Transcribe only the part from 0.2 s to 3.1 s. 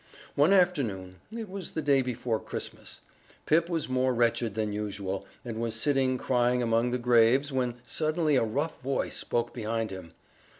One afternoon it was the day before Christmas